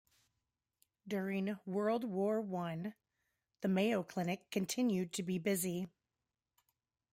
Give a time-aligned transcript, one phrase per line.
[1.07, 2.95] During World War One,
[3.59, 5.89] the Mayo Clinic continued to be busy.